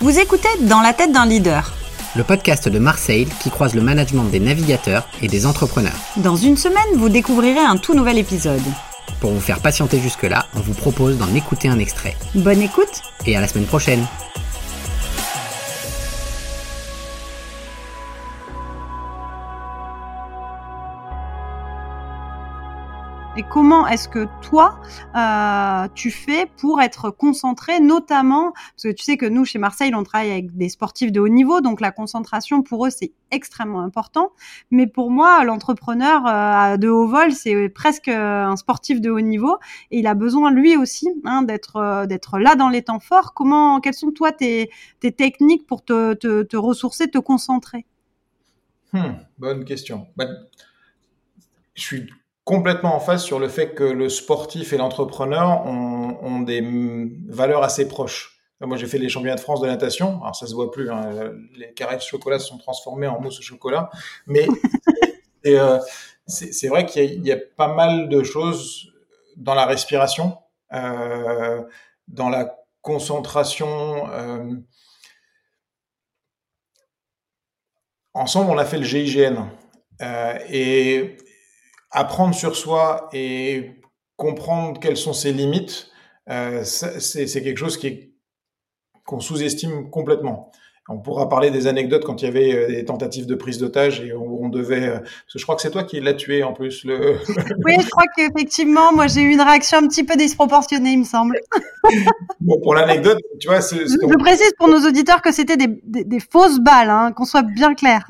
Vous 0.00 0.16
écoutez 0.20 0.48
Dans 0.60 0.80
la 0.80 0.92
tête 0.92 1.10
d'un 1.10 1.26
leader. 1.26 1.72
Le 2.14 2.22
podcast 2.22 2.68
de 2.68 2.78
Marseille 2.78 3.26
qui 3.40 3.50
croise 3.50 3.74
le 3.74 3.82
management 3.82 4.24
des 4.24 4.38
navigateurs 4.38 5.08
et 5.22 5.26
des 5.26 5.44
entrepreneurs. 5.44 5.98
Dans 6.16 6.36
une 6.36 6.56
semaine, 6.56 6.96
vous 6.96 7.08
découvrirez 7.08 7.58
un 7.58 7.76
tout 7.76 7.94
nouvel 7.94 8.16
épisode. 8.16 8.62
Pour 9.20 9.32
vous 9.32 9.40
faire 9.40 9.58
patienter 9.58 9.98
jusque-là, 9.98 10.46
on 10.54 10.60
vous 10.60 10.74
propose 10.74 11.18
d'en 11.18 11.34
écouter 11.34 11.68
un 11.68 11.80
extrait. 11.80 12.16
Bonne 12.36 12.62
écoute 12.62 13.02
Et 13.26 13.36
à 13.36 13.40
la 13.40 13.48
semaine 13.48 13.66
prochaine 13.66 14.06
Et 23.38 23.44
comment 23.44 23.86
est-ce 23.86 24.08
que 24.08 24.26
toi, 24.42 24.80
euh, 25.14 25.86
tu 25.94 26.10
fais 26.10 26.46
pour 26.56 26.82
être 26.82 27.10
concentré, 27.10 27.78
notamment, 27.78 28.50
parce 28.50 28.82
que 28.82 28.88
tu 28.88 29.04
sais 29.04 29.16
que 29.16 29.26
nous, 29.26 29.44
chez 29.44 29.60
Marseille, 29.60 29.94
on 29.94 30.02
travaille 30.02 30.32
avec 30.32 30.56
des 30.56 30.68
sportifs 30.68 31.12
de 31.12 31.20
haut 31.20 31.28
niveau, 31.28 31.60
donc 31.60 31.80
la 31.80 31.92
concentration, 31.92 32.64
pour 32.64 32.84
eux, 32.84 32.90
c'est 32.90 33.12
extrêmement 33.30 33.82
important. 33.82 34.32
Mais 34.72 34.88
pour 34.88 35.12
moi, 35.12 35.44
l'entrepreneur 35.44 36.26
euh, 36.26 36.78
de 36.78 36.88
haut 36.88 37.06
vol, 37.06 37.30
c'est 37.30 37.68
presque 37.68 38.08
un 38.08 38.56
sportif 38.56 39.00
de 39.00 39.08
haut 39.08 39.20
niveau, 39.20 39.56
et 39.92 40.00
il 40.00 40.08
a 40.08 40.14
besoin, 40.14 40.50
lui 40.50 40.76
aussi, 40.76 41.06
hein, 41.24 41.42
d'être 41.42 41.76
euh, 41.76 42.06
d'être 42.06 42.40
là 42.40 42.56
dans 42.56 42.68
les 42.68 42.82
temps 42.82 42.98
forts. 42.98 43.34
Comment, 43.34 43.78
quelles 43.80 43.94
sont, 43.94 44.10
toi, 44.10 44.32
tes, 44.32 44.68
techniques 45.16 45.64
pour 45.64 45.84
te, 45.84 46.56
ressourcer, 46.56 47.08
te 47.08 47.18
concentrer? 47.18 47.86
Hmm, 48.92 49.12
Bonne 49.38 49.64
question. 49.64 50.08
Ben, 50.16 50.28
je 51.76 51.82
suis 51.82 52.10
complètement 52.48 52.96
en 52.96 52.98
face 52.98 53.22
sur 53.22 53.38
le 53.38 53.46
fait 53.46 53.74
que 53.74 53.84
le 53.84 54.08
sportif 54.08 54.72
et 54.72 54.78
l'entrepreneur 54.78 55.66
ont, 55.66 56.40
des 56.40 56.64
valeurs 57.28 57.62
assez 57.62 57.86
proches. 57.86 58.40
Moi, 58.62 58.78
j'ai 58.78 58.86
fait 58.86 58.96
les 58.96 59.10
championnats 59.10 59.36
de 59.36 59.40
France 59.40 59.60
de 59.60 59.66
natation. 59.66 60.22
Alors, 60.22 60.34
ça 60.34 60.46
se 60.46 60.54
voit 60.54 60.70
plus. 60.70 60.90
Hein. 60.90 61.34
Les 61.58 61.74
carrés 61.74 61.96
de 61.96 62.00
chocolat 62.00 62.38
se 62.38 62.46
sont 62.46 62.56
transformés 62.56 63.06
en 63.06 63.20
mousse 63.20 63.38
au 63.38 63.42
chocolat. 63.42 63.90
Mais 64.26 64.46
euh, 65.46 65.78
c'est 66.26 66.68
vrai 66.68 66.86
qu'il 66.86 67.22
y, 67.22 67.32
a 67.32 67.36
pas 67.36 67.68
mal 67.68 68.08
de 68.08 68.22
choses 68.22 68.94
dans 69.36 69.54
la 69.54 69.66
respiration, 69.66 70.38
euh, 70.72 71.62
dans 72.08 72.30
la 72.30 72.56
concentration. 72.80 74.10
Euh, 74.10 74.54
ensemble, 78.14 78.50
on 78.50 78.56
a 78.56 78.64
fait 78.64 78.78
le 78.78 78.84
GIGN. 78.84 79.50
Et, 80.48 81.18
apprendre 81.90 82.34
sur 82.34 82.56
soi 82.56 83.08
et 83.12 83.72
comprendre 84.16 84.80
quelles 84.80 84.96
sont 84.96 85.12
ses 85.12 85.32
limites, 85.32 85.90
euh, 86.30 86.64
c'est 86.64 87.42
quelque 87.42 87.58
chose 87.58 87.76
qui 87.76 88.12
qu'on 89.04 89.20
sous-estime 89.20 89.88
complètement. 89.88 90.52
On 90.90 90.98
pourra 90.98 91.28
parler 91.28 91.50
des 91.50 91.66
anecdotes 91.66 92.04
quand 92.04 92.22
il 92.22 92.24
y 92.24 92.28
avait 92.28 92.54
euh, 92.54 92.68
des 92.68 92.84
tentatives 92.86 93.26
de 93.26 93.34
prise 93.34 93.58
d'otage 93.58 94.00
et 94.00 94.14
on, 94.14 94.44
on 94.44 94.48
devait. 94.48 94.88
Euh, 94.88 94.98
parce 94.98 95.32
que 95.34 95.38
je 95.38 95.42
crois 95.42 95.54
que 95.54 95.60
c'est 95.60 95.70
toi 95.70 95.84
qui 95.84 96.00
l'as 96.00 96.14
tué 96.14 96.42
en 96.42 96.54
plus. 96.54 96.84
Le... 96.84 97.18
oui, 97.64 97.74
je 97.78 97.88
crois 97.90 98.06
qu'effectivement, 98.16 98.92
moi 98.94 99.06
j'ai 99.06 99.20
eu 99.20 99.32
une 99.32 99.40
réaction 99.42 99.78
un 99.78 99.86
petit 99.86 100.04
peu 100.04 100.16
disproportionnée, 100.16 100.92
il 100.92 101.00
me 101.00 101.04
semble. 101.04 101.38
bon, 102.40 102.58
pour 102.62 102.74
l'anecdote, 102.74 103.18
tu 103.38 103.48
vois. 103.48 103.60
Je, 103.60 103.86
je 103.86 104.18
précise 104.18 104.52
pour 104.58 104.68
nos 104.68 104.86
auditeurs 104.86 105.20
que 105.20 105.32
c'était 105.32 105.58
des, 105.58 105.68
des, 105.84 106.04
des, 106.04 106.20
fausses 106.20 106.58
balles, 106.58 106.90
hein, 106.90 107.12
qu'on 107.12 107.26
soit 107.26 107.42
bien 107.42 107.74
clair. 107.74 108.06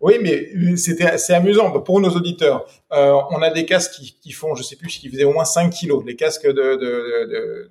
Oui, 0.00 0.14
mais 0.22 0.76
c'était 0.76 1.18
c'est 1.18 1.34
amusant 1.34 1.70
pour 1.80 2.00
nos 2.00 2.10
auditeurs. 2.10 2.66
Euh, 2.92 3.14
on 3.30 3.42
a 3.42 3.50
des 3.50 3.66
casques 3.66 3.92
qui, 3.92 4.16
qui, 4.20 4.30
font, 4.30 4.54
je 4.54 4.62
sais 4.62 4.76
plus, 4.76 4.88
qui 4.88 5.08
faisaient 5.08 5.24
au 5.24 5.32
moins 5.32 5.44
5 5.44 5.70
kilos, 5.70 6.04
les 6.06 6.14
casques 6.14 6.46
de. 6.46 6.52
de, 6.52 6.76
de, 6.76 7.24
de 7.26 7.68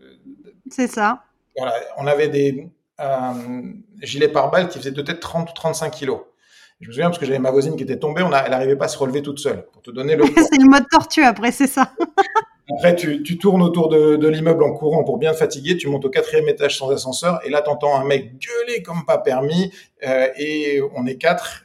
c'est 0.70 0.88
ça. 0.88 1.24
Voilà, 1.56 1.74
on 1.98 2.06
avait 2.06 2.28
des 2.28 2.68
euh, 3.00 3.34
gilets 4.02 4.28
pare-balles 4.28 4.68
qui 4.68 4.78
faisaient 4.78 4.92
peut-être 4.94 5.22
30 5.22 5.50
ou 5.50 5.54
35 5.54 5.90
kilos. 5.92 6.20
Je 6.82 6.88
me 6.88 6.94
souviens 6.94 7.08
parce 7.08 7.18
que 7.18 7.26
j'avais 7.26 7.40
ma 7.40 7.50
voisine 7.50 7.76
qui 7.76 7.84
était 7.84 7.98
tombée, 7.98 8.22
on 8.22 8.32
a, 8.32 8.40
elle 8.40 8.52
n'arrivait 8.52 8.76
pas 8.76 8.86
à 8.86 8.90
se 8.90 8.98
relever 8.98 9.22
toute 9.22 9.40
seule. 9.40 9.66
Pour 9.72 9.82
te 9.82 9.92
donner 9.92 10.16
le. 10.16 10.26
c'est 10.36 10.60
le 10.60 10.70
mode 10.70 10.86
tortue 10.92 11.24
après, 11.24 11.52
c'est 11.52 11.68
ça. 11.68 11.92
Après, 12.70 12.98
tu, 12.98 13.24
tu, 13.24 13.38
tournes 13.38 13.62
autour 13.62 13.88
de, 13.88 14.18
de 14.18 14.28
l'immeuble 14.28 14.62
en 14.62 14.74
courant 14.74 15.06
pour 15.06 15.18
bien 15.18 15.32
te 15.32 15.38
fatiguer. 15.38 15.78
Tu 15.78 15.88
montes 15.88 16.04
au 16.04 16.10
quatrième 16.10 16.50
étage 16.50 16.78
sans 16.78 16.92
ascenseur 16.92 17.40
et 17.46 17.50
là, 17.50 17.62
t'entends 17.62 17.98
un 17.98 18.04
mec 18.04 18.40
gueuler 18.40 18.84
comme 18.84 19.06
pas 19.06 19.18
permis 19.18 19.72
euh, 20.06 20.28
et 20.38 20.82
on 20.94 21.06
est 21.06 21.16
quatre 21.16 21.64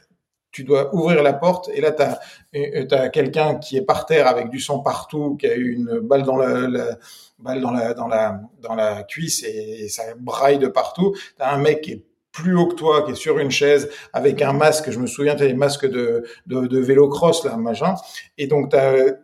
tu 0.53 0.63
dois 0.63 0.93
ouvrir 0.95 1.23
la 1.23 1.33
porte 1.33 1.69
et 1.73 1.81
là 1.81 1.91
tu 1.91 2.03
as, 2.03 3.01
as 3.01 3.09
quelqu'un 3.09 3.55
qui 3.55 3.75
est 3.75 3.81
par 3.81 4.05
terre 4.05 4.27
avec 4.27 4.49
du 4.49 4.59
sang 4.59 4.79
partout, 4.79 5.35
qui 5.35 5.47
a 5.47 5.55
eu 5.55 5.73
une 5.73 5.99
balle 5.99 6.21
dans 6.23 6.37
la, 6.37 6.67
la 6.69 6.97
balle 7.39 7.59
dans 7.59 7.71
la 7.71 7.93
dans 7.93 8.07
la 8.07 8.39
dans 8.61 8.75
la 8.75 9.03
cuisse 9.03 9.43
et, 9.43 9.89
ça 9.89 10.03
braille 10.17 10.59
de 10.59 10.67
partout. 10.67 11.13
Tu 11.15 11.43
as 11.43 11.51
un 11.51 11.57
mec 11.57 11.81
qui 11.81 11.91
est 11.93 12.05
plus 12.31 12.55
haut 12.55 12.67
que 12.67 12.75
toi, 12.75 13.03
qui 13.03 13.11
est 13.11 13.15
sur 13.15 13.37
une 13.39 13.51
chaise 13.51 13.89
avec 14.13 14.41
un 14.41 14.53
masque. 14.53 14.89
Je 14.89 14.99
me 14.99 15.07
souviens, 15.07 15.35
tu 15.35 15.43
as 15.43 15.47
des 15.47 15.53
masques 15.53 15.87
de, 15.87 16.23
de, 16.47 16.65
de 16.65 16.79
vélo 16.79 17.09
cross 17.09 17.43
là, 17.43 17.57
machin. 17.57 17.95
Et 18.37 18.47
donc 18.47 18.73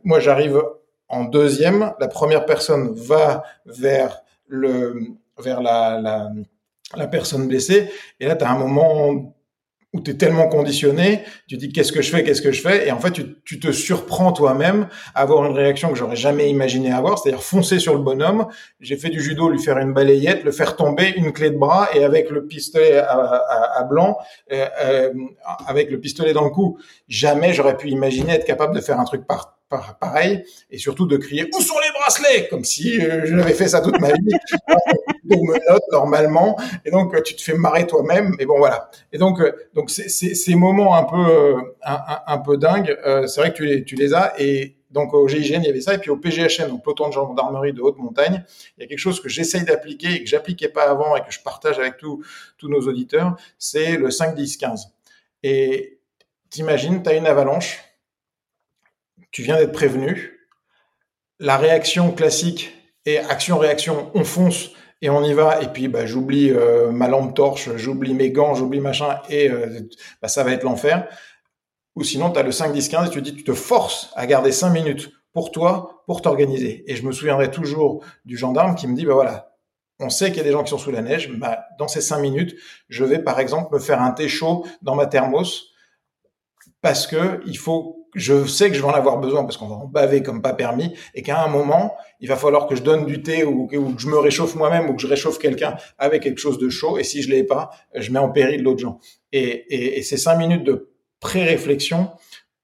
moi 0.03 0.19
j'arrive 0.19 0.61
en 1.07 1.25
deuxième. 1.25 1.93
La 1.99 2.07
première 2.07 2.45
personne 2.45 2.93
va 2.95 3.43
vers 3.65 4.23
le 4.47 4.99
vers 5.37 5.61
la, 5.61 6.01
la, 6.01 6.31
la 6.95 7.07
personne 7.07 7.47
blessée 7.47 7.89
et 8.19 8.25
là 8.25 8.35
tu 8.35 8.43
as 8.43 8.51
un 8.51 8.57
moment 8.57 9.35
où 9.93 10.01
tu 10.01 10.11
es 10.11 10.13
tellement 10.13 10.47
conditionné, 10.47 11.23
tu 11.47 11.57
dis 11.57 11.71
qu'est-ce 11.71 11.91
que 11.91 12.01
je 12.01 12.11
fais, 12.11 12.23
qu'est-ce 12.23 12.43
que 12.43 12.51
je 12.51 12.61
fais, 12.61 12.87
et 12.87 12.91
en 12.91 12.99
fait 12.99 13.11
tu, 13.43 13.59
te 13.59 13.71
surprends 13.71 14.31
toi-même 14.31 14.87
à 15.15 15.21
avoir 15.21 15.45
une 15.45 15.55
réaction 15.55 15.89
que 15.89 15.95
j'aurais 15.95 16.15
jamais 16.15 16.49
imaginé 16.49 16.91
avoir, 16.91 17.17
c'est-à-dire 17.17 17.41
foncer 17.41 17.79
sur 17.79 17.95
le 17.95 18.01
bonhomme. 18.01 18.45
J'ai 18.79 18.97
fait 18.97 19.09
du 19.09 19.19
judo, 19.19 19.49
lui 19.49 19.59
faire 19.59 19.77
une 19.79 19.93
balayette, 19.93 20.43
le 20.43 20.51
faire 20.51 20.75
tomber, 20.75 21.13
une 21.15 21.33
clé 21.33 21.49
de 21.49 21.57
bras, 21.57 21.89
et 21.93 22.03
avec 22.03 22.29
le 22.29 22.45
pistolet 22.45 22.97
à 22.97 23.83
blanc, 23.89 24.17
euh, 24.51 24.67
euh, 24.81 25.13
avec 25.65 25.89
le 25.89 25.99
pistolet 25.99 26.33
dans 26.33 26.43
le 26.43 26.51
cou, 26.51 26.77
jamais 27.07 27.53
j'aurais 27.53 27.75
pu 27.75 27.89
imaginer 27.89 28.33
être 28.33 28.45
capable 28.45 28.75
de 28.75 28.81
faire 28.81 28.99
un 28.99 29.05
truc 29.05 29.25
par 29.25 29.58
pareil, 29.69 30.43
et 30.69 30.77
surtout 30.77 31.05
de 31.05 31.17
crier 31.17 31.49
où 31.53 31.61
sont 31.61 31.79
les 31.79 31.91
bracelets? 31.99 32.47
Comme 32.49 32.63
si 32.63 32.99
euh, 32.99 33.25
je 33.25 33.35
n'avais 33.35 33.53
fait 33.53 33.67
ça 33.67 33.81
toute 33.81 33.99
ma 33.99 34.09
vie. 34.09 34.31
on 35.31 35.45
me 35.45 35.71
note 35.71 35.83
normalement, 35.91 36.57
et 36.85 36.91
donc 36.91 37.13
euh, 37.13 37.21
tu 37.21 37.35
te 37.35 37.41
fais 37.41 37.53
marrer 37.53 37.85
toi-même. 37.85 38.35
Et 38.39 38.45
bon 38.45 38.57
voilà. 38.57 38.89
Et 39.13 39.17
donc 39.17 39.39
euh, 39.39 39.51
donc 39.73 39.89
ces 39.89 40.55
moments 40.55 40.95
un 40.95 41.03
peu 41.03 41.55
un, 41.83 41.99
un, 42.25 42.37
peu 42.39 42.57
dingues, 42.57 42.97
c'est 43.27 43.41
vrai 43.41 43.51
que 43.51 43.57
tu 43.57 43.65
les, 43.65 43.83
tu 43.83 43.95
les 43.95 44.13
as. 44.13 44.33
Et 44.39 44.75
donc 44.89 45.13
au 45.13 45.27
GIGN 45.27 45.61
il 45.61 45.65
y 45.65 45.69
avait 45.69 45.81
ça, 45.81 45.93
et 45.93 45.97
puis 45.99 46.09
au 46.09 46.17
PGHN, 46.17 46.67
donc 46.67 46.83
peloton 46.83 47.09
de 47.09 47.13
gendarmerie 47.13 47.73
de 47.73 47.81
haute 47.81 47.97
montagne, 47.97 48.43
il 48.77 48.81
y 48.81 48.85
a 48.85 48.87
quelque 48.87 48.97
chose 48.97 49.21
que 49.21 49.29
j'essaye 49.29 49.63
d'appliquer 49.63 50.13
et 50.13 50.23
que 50.23 50.29
j'appliquais 50.29 50.69
pas 50.69 50.89
avant 50.89 51.15
et 51.15 51.21
que 51.21 51.31
je 51.31 51.41
partage 51.41 51.77
avec 51.77 51.97
tous 51.97 52.23
nos 52.63 52.81
auditeurs, 52.81 53.35
c'est 53.59 53.97
le 53.97 54.09
5 54.09 54.33
10 54.33 54.57
15. 54.57 54.87
Et 55.43 55.99
t'imagines, 56.49 57.03
tu 57.03 57.09
as 57.09 57.13
une 57.13 57.27
avalanche 57.27 57.88
tu 59.31 59.43
viens 59.43 59.57
d'être 59.57 59.71
prévenu. 59.71 60.47
La 61.39 61.57
réaction 61.57 62.11
classique 62.11 62.73
est 63.05 63.17
action-réaction, 63.17 64.11
on 64.13 64.23
fonce 64.23 64.71
et 65.01 65.09
on 65.09 65.23
y 65.23 65.33
va. 65.33 65.61
Et 65.61 65.67
puis, 65.67 65.87
bah, 65.87 66.05
j'oublie 66.05 66.51
euh, 66.51 66.91
ma 66.91 67.07
lampe 67.07 67.35
torche, 67.35 67.69
j'oublie 67.75 68.13
mes 68.13 68.31
gants, 68.31 68.55
j'oublie 68.55 68.79
machin, 68.79 69.19
et 69.29 69.49
euh, 69.49 69.79
bah, 70.21 70.27
ça 70.27 70.43
va 70.43 70.51
être 70.51 70.63
l'enfer. 70.63 71.07
Ou 71.95 72.03
sinon, 72.03 72.31
tu 72.31 72.39
as 72.39 72.43
le 72.43 72.51
5, 72.51 72.71
10, 72.71 72.89
15 72.89 73.07
et 73.07 73.11
tu 73.11 73.21
dis, 73.21 73.35
tu 73.35 73.43
te 73.43 73.53
forces 73.53 74.11
à 74.15 74.25
garder 74.25 74.51
5 74.51 74.69
minutes 74.69 75.11
pour 75.33 75.51
toi, 75.51 76.03
pour 76.05 76.21
t'organiser. 76.21 76.83
Et 76.87 76.95
je 76.95 77.05
me 77.05 77.11
souviendrai 77.11 77.51
toujours 77.51 78.03
du 78.25 78.37
gendarme 78.37 78.75
qui 78.75 78.87
me 78.87 78.95
dit, 78.95 79.05
bah 79.05 79.13
voilà, 79.13 79.55
on 79.99 80.09
sait 80.09 80.27
qu'il 80.27 80.37
y 80.37 80.41
a 80.41 80.43
des 80.43 80.51
gens 80.51 80.63
qui 80.63 80.69
sont 80.69 80.77
sous 80.77 80.91
la 80.91 81.01
neige, 81.01 81.29
bah, 81.37 81.65
dans 81.77 81.87
ces 81.87 82.01
5 82.01 82.19
minutes, 82.19 82.55
je 82.87 83.03
vais 83.03 83.19
par 83.19 83.39
exemple 83.39 83.73
me 83.73 83.79
faire 83.79 84.01
un 84.01 84.11
thé 84.11 84.27
chaud 84.27 84.65
dans 84.81 84.95
ma 84.95 85.07
thermos 85.07 85.71
parce 86.81 87.07
que 87.07 87.41
il 87.45 87.57
faut 87.57 87.95
je 88.15 88.45
sais 88.45 88.69
que 88.69 88.75
je 88.75 88.81
vais 88.81 88.87
en 88.87 88.93
avoir 88.93 89.19
besoin 89.19 89.43
parce 89.43 89.57
qu'on 89.57 89.67
va 89.67 89.75
en 89.75 89.85
baver 89.85 90.23
comme 90.23 90.41
pas 90.41 90.53
permis 90.53 90.95
et 91.13 91.21
qu'à 91.21 91.43
un 91.43 91.47
moment, 91.47 91.95
il 92.19 92.27
va 92.27 92.37
falloir 92.37 92.65
que 92.65 92.75
je 92.75 92.81
donne 92.81 93.05
du 93.05 93.21
thé 93.21 93.43
ou, 93.43 93.67
que 93.67 93.77
je 93.97 94.07
me 94.07 94.17
réchauffe 94.17 94.55
moi-même 94.55 94.89
ou 94.89 94.95
que 94.95 95.01
je 95.01 95.07
réchauffe 95.07 95.37
quelqu'un 95.37 95.75
avec 95.99 96.23
quelque 96.23 96.39
chose 96.39 96.57
de 96.57 96.69
chaud 96.69 96.97
et 96.97 97.03
si 97.03 97.21
je 97.21 97.29
l'ai 97.29 97.43
pas, 97.43 97.69
je 97.93 98.11
mets 98.11 98.17
en 98.17 98.31
péril 98.31 98.63
l'autre 98.63 98.79
gens. 98.79 98.99
Et, 99.31 99.43
et, 99.43 99.99
et 99.99 100.01
ces 100.01 100.17
cinq 100.17 100.37
minutes 100.37 100.63
de 100.63 100.89
pré-réflexion 101.19 102.09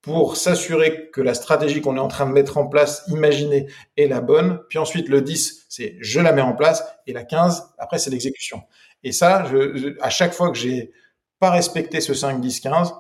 pour 0.06 0.38
s'assurer 0.38 1.10
que 1.10 1.20
la 1.20 1.34
stratégie 1.34 1.82
qu'on 1.82 1.96
est 1.96 2.00
en 2.00 2.08
train 2.08 2.28
de 2.28 2.32
mettre 2.32 2.60
en 2.60 2.68
place, 2.68 3.04
imaginer, 3.08 3.66
est 3.98 4.06
la 4.06 4.22
bonne. 4.22 4.60
Puis 4.70 4.78
ensuite, 4.78 5.10
le 5.10 5.22
10, 5.22 5.66
c'est 5.68 5.98
je 6.00 6.20
la 6.20 6.32
mets 6.32 6.44
en 6.44 6.54
place. 6.54 6.84
Et 7.08 7.14
la 7.14 7.24
15, 7.24 7.74
après, 7.80 7.98
c'est 7.98 8.12
l'exécution. 8.12 8.62
Et 9.04 9.12
ça, 9.12 9.46
je, 9.50 9.96
à 10.02 10.12
chaque 10.12 10.34
fois 10.34 10.52
que 10.52 10.58
j'ai 10.60 10.92
pas 11.40 11.50
respecté 11.50 12.02
ce 12.02 12.14
5, 12.14 12.40
10, 12.40 12.60
15, 12.60 12.94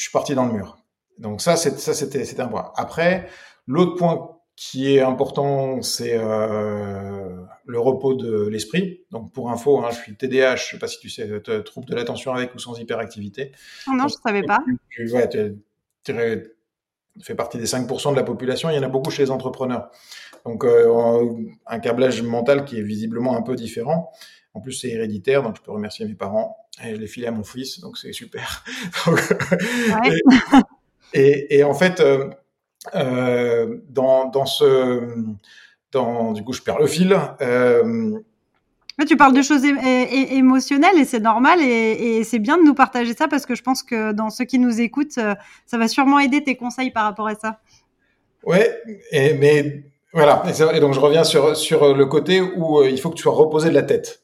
je 0.00 0.04
suis 0.04 0.12
parti 0.12 0.34
dans 0.34 0.46
le 0.46 0.52
mur. 0.54 0.78
Donc 1.18 1.42
ça, 1.42 1.56
ça 1.56 1.92
c'était, 1.94 2.24
c'était 2.24 2.40
un 2.40 2.48
point. 2.48 2.72
Après, 2.76 3.28
l'autre 3.66 3.96
point 3.96 4.38
qui 4.56 4.94
est 4.94 5.00
important, 5.00 5.82
c'est 5.82 6.16
euh, 6.16 7.42
le 7.66 7.78
repos 7.78 8.14
de 8.14 8.46
l'esprit. 8.48 9.02
Donc 9.10 9.30
pour 9.32 9.50
info, 9.50 9.84
hein, 9.84 9.90
je 9.90 9.96
suis 9.96 10.16
TDAH, 10.16 10.56
je 10.56 10.70
sais 10.70 10.78
pas 10.78 10.86
si 10.86 10.98
tu 11.00 11.10
sais, 11.10 11.28
trouble 11.64 11.86
de 11.86 11.94
l'attention 11.94 12.32
avec 12.32 12.54
ou 12.54 12.58
sans 12.58 12.78
hyperactivité. 12.78 13.52
Oh 13.86 13.90
non, 13.92 14.04
Donc, 14.04 14.12
je 14.12 14.16
savais 14.26 14.42
pas. 14.42 14.60
Tu, 14.88 15.12
ouais, 15.12 15.28
tu, 15.28 16.12
fait 17.22 17.34
partie 17.34 17.58
des 17.58 17.66
5% 17.66 18.12
de 18.12 18.16
la 18.16 18.22
population, 18.22 18.70
il 18.70 18.76
y 18.76 18.78
en 18.78 18.82
a 18.82 18.88
beaucoup 18.88 19.10
chez 19.10 19.22
les 19.22 19.30
entrepreneurs. 19.30 19.90
Donc 20.44 20.64
euh, 20.64 21.26
un 21.66 21.78
câblage 21.80 22.22
mental 22.22 22.64
qui 22.64 22.78
est 22.78 22.82
visiblement 22.82 23.36
un 23.36 23.42
peu 23.42 23.56
différent. 23.56 24.10
En 24.54 24.60
plus, 24.60 24.72
c'est 24.72 24.88
héréditaire, 24.88 25.42
donc 25.42 25.56
je 25.56 25.62
peux 25.62 25.70
remercier 25.70 26.06
mes 26.06 26.14
parents. 26.14 26.56
Et 26.84 26.94
je 26.94 27.00
l'ai 27.00 27.06
filé 27.06 27.26
à 27.26 27.30
mon 27.30 27.44
fils, 27.44 27.80
donc 27.80 27.98
c'est 27.98 28.12
super. 28.12 28.64
et, 31.14 31.58
et, 31.58 31.64
en 31.64 31.74
fait, 31.74 32.00
euh, 32.00 32.30
euh, 32.94 33.78
dans, 33.88 34.26
dans 34.26 34.46
ce, 34.46 35.14
dans, 35.92 36.32
du 36.32 36.42
coup, 36.42 36.52
je 36.52 36.62
perds 36.62 36.78
le 36.78 36.86
fil. 36.86 37.16
Euh, 39.00 39.04
tu 39.04 39.16
parles 39.16 39.34
de 39.34 39.42
choses 39.42 39.64
émotionnelles 39.64 40.98
et 40.98 41.04
c'est 41.04 41.20
normal 41.20 41.60
et, 41.60 42.22
c'est 42.24 42.38
bien 42.38 42.58
de 42.58 42.62
nous 42.62 42.74
partager 42.74 43.14
ça 43.14 43.28
parce 43.28 43.46
que 43.46 43.54
je 43.54 43.62
pense 43.62 43.82
que 43.82 44.12
dans 44.12 44.30
ceux 44.30 44.44
qui 44.44 44.58
nous 44.58 44.80
écoutent, 44.80 45.18
euh, 45.18 45.34
ça 45.66 45.78
va 45.78 45.88
sûrement 45.88 46.18
aider 46.18 46.42
tes 46.42 46.56
conseils 46.56 46.90
par 46.90 47.04
rapport 47.04 47.28
à 47.28 47.34
ça. 47.34 47.60
Ouais, 48.44 48.82
mais 49.12 49.84
voilà. 50.12 50.42
Et, 50.74 50.80
donc 50.80 50.94
je 50.94 51.00
reviens 51.00 51.24
sur 51.24 51.56
sur 51.56 51.94
le 51.94 52.06
côté 52.06 52.40
où 52.40 52.80
euh, 52.80 52.90
il 52.90 53.00
faut 53.00 53.10
que 53.10 53.16
tu 53.16 53.22
sois 53.22 53.32
reposé 53.32 53.68
de 53.68 53.74
la 53.74 53.82
tête. 53.82 54.22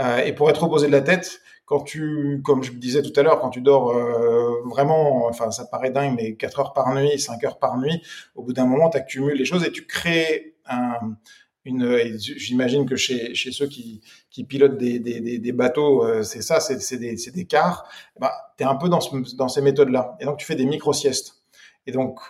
Euh, 0.00 0.18
et 0.18 0.32
pour 0.32 0.50
être 0.50 0.62
reposé 0.62 0.86
de 0.86 0.92
la 0.92 1.00
tête, 1.00 1.40
quand 1.66 1.80
tu, 1.80 2.42
comme 2.44 2.62
je 2.62 2.72
disais 2.72 3.02
tout 3.02 3.12
à 3.18 3.22
l'heure, 3.22 3.40
quand 3.40 3.50
tu 3.50 3.60
dors 3.60 3.90
euh, 3.90 4.62
vraiment, 4.66 5.26
enfin 5.26 5.50
ça 5.50 5.64
paraît 5.64 5.90
dingue, 5.90 6.14
mais 6.16 6.34
4 6.34 6.60
heures 6.60 6.72
par 6.72 6.94
nuit, 6.94 7.18
5 7.18 7.42
heures 7.44 7.58
par 7.58 7.78
nuit, 7.78 8.02
au 8.34 8.42
bout 8.42 8.52
d'un 8.52 8.66
moment, 8.66 8.90
tu 8.90 8.98
accumules 8.98 9.36
les 9.36 9.44
choses 9.44 9.64
et 9.64 9.72
tu 9.72 9.86
crées 9.86 10.54
un, 10.66 11.16
une. 11.64 12.16
J'imagine 12.18 12.86
que 12.86 12.96
chez, 12.96 13.34
chez 13.34 13.52
ceux 13.52 13.66
qui, 13.66 14.02
qui 14.30 14.44
pilotent 14.44 14.78
des, 14.78 14.98
des, 14.98 15.38
des 15.38 15.52
bateaux, 15.52 16.04
euh, 16.04 16.22
c'est 16.22 16.42
ça, 16.42 16.60
c'est 16.60 16.98
des, 16.98 17.16
des 17.16 17.44
cars. 17.46 17.88
Bah, 18.18 18.32
tu 18.56 18.64
es 18.64 18.66
un 18.66 18.76
peu 18.76 18.88
dans, 18.88 19.00
ce, 19.00 19.34
dans 19.36 19.48
ces 19.48 19.62
méthodes-là. 19.62 20.16
Et 20.20 20.24
donc 20.24 20.38
tu 20.38 20.46
fais 20.46 20.56
des 20.56 20.66
micro-siestes. 20.66 21.42
Et 21.86 21.92
donc 21.92 22.20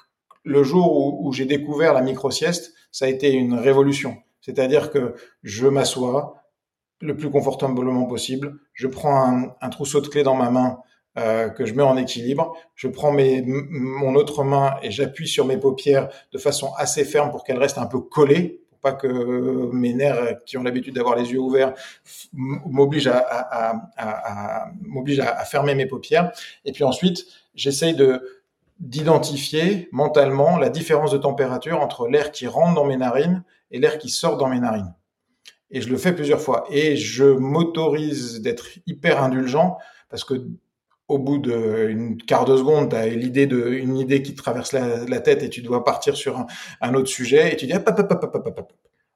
le 0.45 0.63
jour 0.63 0.97
où, 0.97 1.29
où 1.29 1.33
j'ai 1.33 1.47
découvert 1.47 1.95
la 1.95 2.03
micro-sieste, 2.03 2.75
ça 2.93 3.07
a 3.07 3.09
été 3.09 3.33
une 3.33 3.55
révolution. 3.55 4.17
C'est-à-dire 4.41 4.91
que 4.91 5.15
je 5.43 5.67
m'assois, 5.67 6.45
le 7.01 7.17
plus 7.17 7.31
confortablement 7.31 8.07
possible. 8.07 8.59
Je 8.73 8.87
prends 8.87 9.55
un, 9.61 9.69
trousseau 9.69 10.01
de 10.01 10.09
clés 10.09 10.23
dans 10.23 10.35
ma 10.35 10.51
main 10.51 10.79
euh, 11.19 11.49
que 11.49 11.65
je 11.65 11.75
mets 11.75 11.83
en 11.83 11.97
équilibre. 11.97 12.55
Je 12.75 12.89
prends 12.89 13.13
mes, 13.13 13.43
mon 13.47 14.15
autre 14.15 14.43
main 14.43 14.77
et 14.83 14.91
j'appuie 14.91 15.29
sur 15.29 15.45
mes 15.45 15.57
paupières 15.57 16.09
de 16.33 16.39
façon 16.39 16.73
assez 16.77 17.05
ferme 17.05 17.31
pour 17.31 17.45
qu'elles 17.45 17.59
restent 17.59 17.79
un 17.79 17.87
peu 17.87 18.01
collées, 18.01 18.64
que 18.93 19.71
mes 19.73 19.95
nerfs 19.95 20.39
qui 20.45 20.57
ont 20.57 20.63
l'habitude 20.63 20.95
d'avoir 20.95 21.17
les 21.17 21.33
yeux 21.33 21.39
ouverts 21.39 21.75
m'obligent 22.33 23.09
à, 23.09 23.83
à 23.97 25.45
fermer 25.45 25.75
mes 25.75 25.87
paupières. 25.87 26.33
Et 26.65 26.73
puis 26.73 26.85
ensuite, 26.85 27.27
j'essaye 27.55 27.95
de 27.95 28.23
d'identifier 28.81 29.89
mentalement 29.93 30.59
la 30.59 30.69
différence 30.69 31.13
de 31.13 31.19
température 31.19 31.81
entre 31.81 32.09
l'air 32.09 32.33
qui 32.33 32.47
rentre 32.47 32.75
dans 32.75 32.85
mes 32.85 32.97
narines 32.97 33.45
et 33.71 33.79
l'air 33.79 33.99
qui 33.99 34.09
sort 34.09 34.37
dans 34.37 34.49
mes 34.49 34.59
narines. 34.59 34.93
Et 35.71 35.81
je 35.81 35.89
le 35.89 35.97
fais 35.97 36.13
plusieurs 36.13 36.41
fois. 36.41 36.67
Et 36.71 36.97
je 36.97 37.25
m'autorise 37.25 38.41
d'être 38.41 38.67
hyper 38.87 39.23
indulgent 39.23 39.79
parce 40.09 40.25
que 40.25 40.35
au 41.09 41.19
bout 41.19 41.39
d'une 41.39 42.17
quart 42.17 42.45
de 42.45 42.57
seconde, 42.57 42.91
tu 42.91 42.97
as 42.97 43.07
l'idée 43.09 43.47
de, 43.47 43.69
une 43.69 43.97
idée 43.97 44.23
qui 44.23 44.35
te 44.35 44.43
traverse 44.43 44.73
la, 44.73 45.21
tête 45.21 45.43
et 45.43 45.51
tu 45.51 45.63
dois 45.63 45.85
partir 45.85 46.17
sur 46.17 46.47
un, 46.81 46.95
autre 46.95 47.09
sujet 47.09 47.53
et 47.53 47.57
tu 47.57 47.67
dis, 47.67 47.75
hop, 47.75 47.87
hop, 47.87 47.99
hop, 47.99 48.13
hop, 48.23 48.47
hop, 48.47 48.59
hop, 48.59 48.73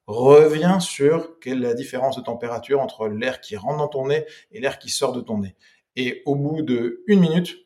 reviens 0.06 0.81
sur 0.81 1.38
quelle 1.40 1.64
est 1.64 1.69
la 1.69 1.75
différence 1.75 2.17
de 2.17 2.23
température 2.23 2.81
entre 2.81 3.08
l'air 3.08 3.40
qui 3.40 3.56
rentre 3.56 3.79
dans 3.79 3.88
ton 3.88 4.08
nez 4.08 4.25
et 4.52 4.61
l'air 4.61 4.79
qui 4.79 4.90
sort 4.90 5.12
de 5.12 5.20
ton 5.20 5.38
nez. 5.38 5.56
Et 5.96 6.23
au 6.26 6.35
bout 6.35 6.62
de 6.62 7.05
minute, 7.08 7.56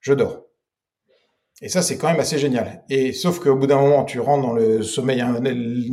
je 0.00 0.12
dors. 0.12 0.42
Et 1.60 1.68
ça, 1.68 1.80
c'est 1.80 1.96
quand 1.96 2.08
même 2.08 2.18
assez 2.18 2.38
génial. 2.38 2.82
Et 2.90 3.12
sauf 3.12 3.38
qu'au 3.38 3.54
bout 3.54 3.68
d'un 3.68 3.80
moment, 3.80 4.04
tu 4.04 4.18
rentres 4.18 4.46
dans 4.46 4.52
le 4.52 4.82
sommeil 4.82 5.24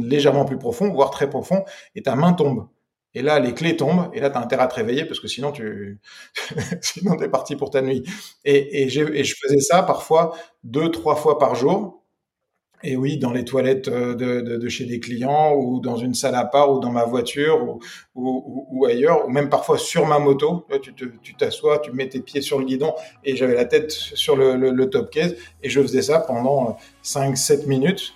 légèrement 0.02 0.44
plus 0.44 0.58
profond, 0.58 0.92
voire 0.92 1.12
très 1.12 1.30
profond, 1.30 1.64
et 1.94 2.02
ta 2.02 2.16
main 2.16 2.34
tombe. 2.34 2.68
Et 3.16 3.22
là, 3.22 3.40
les 3.40 3.54
clés 3.54 3.76
tombent, 3.76 4.10
et 4.14 4.20
là, 4.20 4.30
tu 4.30 4.38
as 4.38 4.42
intérêt 4.42 4.64
à 4.64 4.68
te 4.68 4.76
réveiller 4.76 5.06
parce 5.06 5.20
que 5.20 5.28
sinon, 5.28 5.52
tu 5.52 6.00
sinon 6.82 7.20
es 7.20 7.30
parti 7.30 7.56
pour 7.56 7.72
ta 7.72 7.82
nuit. 7.82 8.04
Et, 8.46 8.84
et, 8.84 8.90
je 8.90 9.36
faisais 9.36 9.62
ça 9.62 9.84
parfois 9.84 10.36
deux, 10.64 10.92
trois 10.92 11.16
fois 11.16 11.40
par 11.40 11.56
jour. 11.56 12.00
Et 12.82 12.96
oui, 12.96 13.18
dans 13.18 13.34
les 13.34 13.44
toilettes 13.44 13.90
euh, 13.90 14.16
de, 14.16 14.40
de, 14.40 14.56
de, 14.56 14.70
chez 14.70 14.86
des 14.86 15.02
clients 15.02 15.54
ou 15.54 15.82
dans 15.82 15.98
une 15.98 16.14
salle 16.14 16.36
à 16.36 16.46
part 16.46 16.72
ou 16.72 16.80
dans 16.80 16.92
ma 16.92 17.04
voiture 17.04 17.62
ou, 17.68 17.80
ou, 18.16 18.68
ou 18.72 18.86
ailleurs, 18.86 19.26
ou 19.26 19.30
même 19.30 19.50
parfois 19.50 19.78
sur 19.78 20.06
ma 20.06 20.18
moto. 20.20 20.66
Tu 20.82 21.36
t'assois, 21.38 21.80
tu, 21.80 21.90
tu 21.90 21.96
mets 21.96 22.08
tes 22.08 22.22
pieds 22.22 22.42
sur 22.42 22.58
le 22.58 22.66
guidon 22.66 22.94
et 23.26 23.36
j'avais 23.36 23.56
la 23.56 23.66
tête 23.66 23.92
sur 23.92 24.38
le, 24.38 24.56
le, 24.56 24.72
le, 24.72 24.90
top 24.90 25.10
case 25.10 25.36
et 25.62 25.70
je 25.70 25.82
faisais 25.82 26.04
ça 26.04 26.20
pendant 26.20 26.78
5-7 27.04 27.68
minutes. 27.68 28.14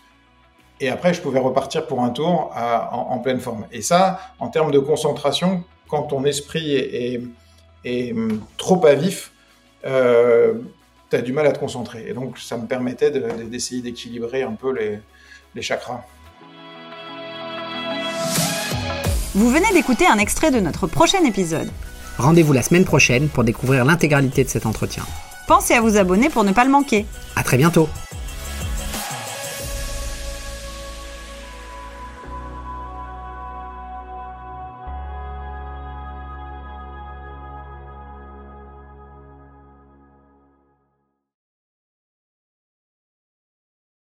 Et 0.83 0.89
après, 0.89 1.13
je 1.13 1.21
pouvais 1.21 1.39
repartir 1.39 1.87
pour 1.87 2.03
un 2.03 2.09
tour 2.09 2.51
à, 2.53 2.93
en, 2.93 3.13
en, 3.15 3.19
pleine 3.19 3.39
forme. 3.39 3.65
Et 3.71 3.81
ça, 3.81 4.19
en 4.37 4.49
termes 4.49 4.69
de 4.69 4.79
concentration, 4.79 5.63
quand 5.87 6.03
ton 6.03 6.25
esprit 6.25 6.75
est, 6.75 7.13
est, 7.13 7.21
est 7.85 8.11
hum, 8.11 8.41
trop 8.57 8.85
à 8.85 8.93
vif, 8.93 9.31
euh, 9.85 10.55
tu 11.09 11.15
as 11.15 11.21
du 11.21 11.31
mal 11.31 11.47
à 11.47 11.53
te 11.53 11.59
concentrer. 11.59 12.03
Et 12.09 12.13
donc, 12.13 12.37
ça 12.37 12.57
me 12.57 12.67
permettait 12.67 13.11
d'essayer 13.11 13.81
d'équilibrer 13.81 14.43
un 14.43 14.51
peu 14.51 14.73
les, 14.73 14.99
les 15.55 15.61
chakras. 15.61 16.03
Vous 19.35 19.49
venez 19.49 19.71
d'écouter 19.71 20.05
un 20.05 20.17
extrait 20.17 20.51
de 20.51 20.59
notre 20.59 20.85
prochain 20.85 21.23
épisode. 21.23 21.69
Rendez-vous 22.17 22.51
la 22.51 22.61
semaine 22.61 22.83
prochaine 22.83 23.29
pour 23.29 23.45
découvrir 23.45 23.85
l'intégralité 23.85 24.43
de 24.43 24.49
cet 24.49 24.65
entretien. 24.65 25.05
Pensez 25.47 25.75
à 25.75 25.79
vous 25.79 25.95
abonner 25.95 26.27
pour 26.27 26.43
ne 26.43 26.51
pas 26.51 26.65
le 26.65 26.71
manquer. 26.71 27.05
À 27.37 27.43
très 27.43 27.55
bientôt. 27.55 27.87